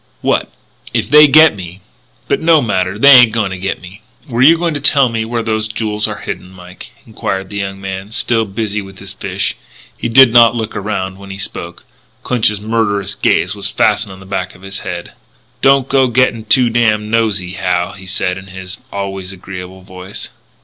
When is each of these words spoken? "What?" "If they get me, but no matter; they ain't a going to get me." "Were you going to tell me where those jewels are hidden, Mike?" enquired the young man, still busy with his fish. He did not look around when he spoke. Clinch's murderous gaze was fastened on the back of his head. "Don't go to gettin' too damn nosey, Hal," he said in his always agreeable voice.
"What?" 0.21 0.49
"If 0.95 1.11
they 1.11 1.27
get 1.27 1.55
me, 1.55 1.81
but 2.27 2.41
no 2.41 2.59
matter; 2.59 2.97
they 2.97 3.11
ain't 3.11 3.27
a 3.29 3.33
going 3.33 3.51
to 3.51 3.57
get 3.59 3.79
me." 3.79 4.01
"Were 4.27 4.41
you 4.41 4.57
going 4.57 4.73
to 4.73 4.79
tell 4.79 5.09
me 5.09 5.25
where 5.25 5.43
those 5.43 5.67
jewels 5.67 6.07
are 6.07 6.21
hidden, 6.21 6.49
Mike?" 6.49 6.89
enquired 7.05 7.51
the 7.51 7.57
young 7.59 7.79
man, 7.79 8.09
still 8.09 8.45
busy 8.45 8.81
with 8.81 8.97
his 8.97 9.13
fish. 9.13 9.55
He 9.95 10.09
did 10.09 10.33
not 10.33 10.55
look 10.55 10.75
around 10.75 11.19
when 11.19 11.29
he 11.29 11.37
spoke. 11.37 11.85
Clinch's 12.23 12.59
murderous 12.59 13.13
gaze 13.13 13.53
was 13.53 13.67
fastened 13.67 14.11
on 14.11 14.19
the 14.19 14.25
back 14.25 14.55
of 14.55 14.63
his 14.63 14.79
head. 14.79 15.11
"Don't 15.61 15.87
go 15.87 16.07
to 16.07 16.11
gettin' 16.11 16.45
too 16.45 16.71
damn 16.71 17.11
nosey, 17.11 17.51
Hal," 17.51 17.91
he 17.93 18.07
said 18.07 18.39
in 18.39 18.47
his 18.47 18.79
always 18.91 19.31
agreeable 19.31 19.83
voice. 19.83 20.29